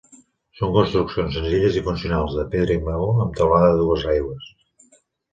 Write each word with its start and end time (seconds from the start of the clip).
Són 0.59 0.71
construccions 0.75 1.35
senzilles 1.37 1.75
i 1.81 1.83
funcionals, 1.87 2.33
de 2.37 2.45
pedra 2.55 2.77
i 2.77 2.81
maó 2.87 3.09
amb 3.25 3.37
teulada 3.41 3.69
a 3.75 3.77
dues 3.83 4.07
aigües. 4.15 4.49